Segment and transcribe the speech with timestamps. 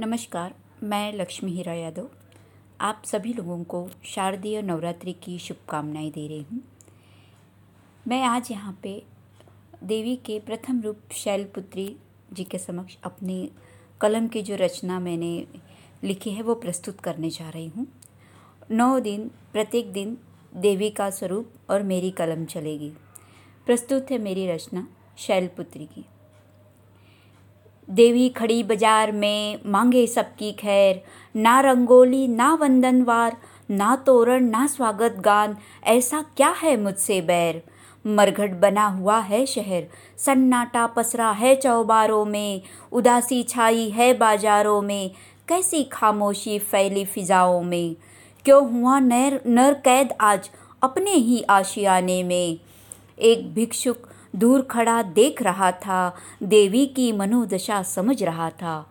[0.00, 2.08] नमस्कार, मैं लक्ष्मी हीरा यादव।
[2.80, 6.60] आप सभी लोगों को शारदीय नवरात्रि की शुभकामनाएँ दे रही हूँ।
[8.08, 9.02] मैं आज यहाँ पे
[9.82, 11.96] देवी के प्रथम रूप शैलपुत्री
[12.32, 13.50] जी के समक्ष अपनी
[14.00, 15.46] कलम की जो रचना मैंने
[16.04, 17.86] लिखी है, वो प्रस्तुत करने जा रही हूँ।
[18.70, 20.16] नौ दिन, प्रत्येक दिन
[20.56, 22.92] देवी का स्वरूप और मेरी कलम चलेगी।
[23.66, 24.88] प्रस्तुत है मेरी रचना
[25.18, 26.04] शैलपुत्री की।
[27.90, 31.02] देवी खड़ी बाज़ार में मांगे सबकी खैर।
[31.36, 33.36] ना रंगोली, ना वंदनवार,
[33.70, 37.62] ना तोरण, ना स्वागत गान, ऐसा क्या है मुझसे बैर?
[38.06, 39.86] मरघट बना हुआ है शहर,
[40.18, 42.62] सन्नाटा पसरा है चौबारों में,
[42.92, 45.10] उदासी छाई है बाजारों में,
[45.48, 47.96] कैसी खामोशी फैली फिजाओं में?
[48.44, 50.50] क्यों हुआ नर नर कैद आज
[50.82, 52.58] अपने ही आशियाने में?
[53.18, 58.90] एक भिक्षुक दूर खड़ा देख रहा था। देवी की मनोदशा समझ रहा था।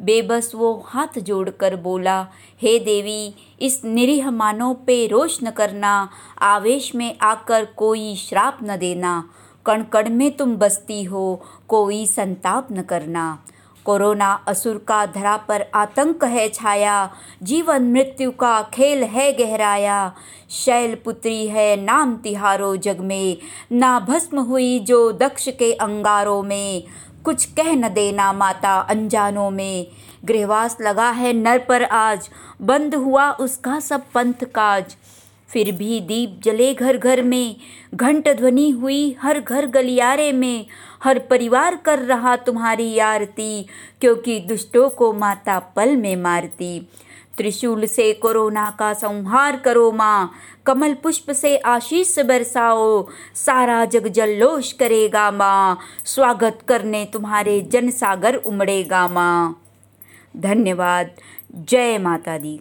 [0.00, 2.28] बेबस वो हाथ जोड़कर बोला,
[2.62, 6.08] हे देवी, इस निरीह मानव पे रोष न करना,
[6.38, 9.30] आवेश में आकर कोई श्राप न देना।
[9.66, 13.44] कण कण में तुम बसती हो, कोई संताप न करना।
[13.84, 17.10] कोरोना असुर का धरा पर आतंक है छाया,
[17.42, 20.12] जीवन मृत्यु का खेल है गहराया।
[20.50, 23.36] शैल पुत्री है नाम तिहारो जग में,
[23.72, 26.82] ना भस्म हुई जो दक्ष के अंगारों में।
[27.24, 29.86] कुछ कह न देना माता अनजानों में।
[30.24, 32.28] गृहवास लगा है नर पर आज,
[32.62, 34.96] बंद हुआ उसका सब पंथ काज।
[35.52, 37.56] फिर भी दीप जले घर घर में,
[37.94, 40.66] घंट ध्वनि हुई हर घर गलियारे में।
[41.04, 43.66] हर परिवार कर रहा तुम्हारी आरती,
[44.00, 46.88] क्योंकि दुष्टों को माता पल में मारती।
[47.36, 50.32] त्रिशूल से कोरोना का संहार करो माँ,
[50.66, 59.08] कमल पुष्प से आशीष बरसाओ। सारा जग जल्लोष करेगा माँ, स्वागत करने तुम्हारे जनसागर उमड़ेगा
[59.08, 59.62] माँ।
[60.36, 61.10] धन्यवाद।
[61.54, 62.60] जय माता दी।